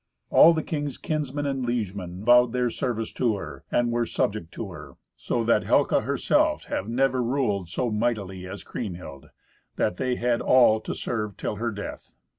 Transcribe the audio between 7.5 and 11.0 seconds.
so mightily as Kriemhild, that they had all to